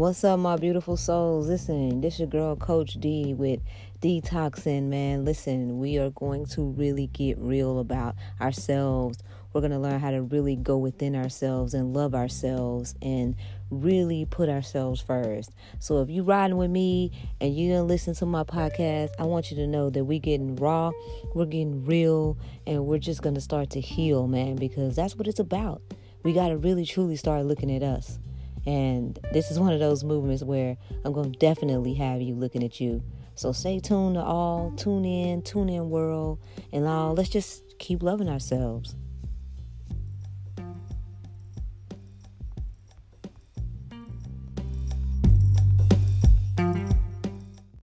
[0.00, 1.46] What's up, my beautiful souls?
[1.46, 3.60] Listen, this is your girl, Coach D, with
[4.00, 5.26] Detoxing, man.
[5.26, 9.18] Listen, we are going to really get real about ourselves.
[9.52, 13.36] We're going to learn how to really go within ourselves and love ourselves and
[13.68, 15.50] really put ourselves first.
[15.80, 19.50] So if you riding with me and you gonna listen to my podcast, I want
[19.50, 20.92] you to know that we getting raw,
[21.34, 25.40] we're getting real, and we're just gonna start to heal, man, because that's what it's
[25.40, 25.82] about.
[26.22, 28.18] We gotta really truly start looking at us.
[28.66, 32.62] And this is one of those movements where I'm going to definitely have you looking
[32.62, 33.02] at you.
[33.34, 36.38] So stay tuned to all, tune in, tune in world,
[36.72, 37.14] and all.
[37.14, 38.96] Let's just keep loving ourselves.